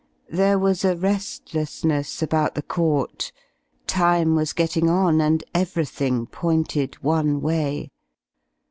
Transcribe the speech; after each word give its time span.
There 0.31 0.57
was 0.57 0.83
a 0.83 0.95
restlessness 0.95 2.23
about 2.23 2.55
the 2.55 2.63
court; 2.63 3.31
time 3.85 4.33
was 4.33 4.51
getting 4.51 4.89
on 4.89 5.21
and 5.21 5.43
everything 5.53 6.25
pointed 6.25 6.95
one 7.03 7.39
way. 7.39 7.91